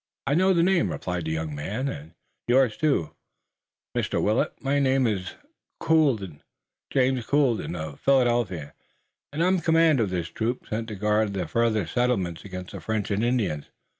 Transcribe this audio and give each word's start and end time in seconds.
"I 0.25 0.33
know 0.33 0.51
the 0.51 0.63
name," 0.63 0.91
replied 0.91 1.25
the 1.25 1.31
young 1.31 1.53
man, 1.53 1.87
"and 1.87 2.15
yours 2.47 2.75
too, 2.75 3.13
Mr. 3.95 4.19
Willet. 4.19 4.51
My 4.59 4.77
own 4.77 5.05
is 5.05 5.35
Colden, 5.79 6.41
James 6.91 7.27
Colden 7.27 7.75
of 7.75 7.99
Philadelphia, 7.99 8.73
and 9.31 9.43
I 9.43 9.47
am 9.47 9.57
in 9.57 9.61
command 9.61 9.99
of 9.99 10.09
this 10.09 10.29
troop, 10.29 10.65
sent 10.67 10.87
to 10.87 10.95
guard 10.95 11.33
the 11.35 11.47
farthest 11.47 11.93
settlements 11.93 12.43
against 12.43 12.71
the 12.71 12.79
French 12.81 13.11
and 13.11 13.23
Indians. 13.23 13.65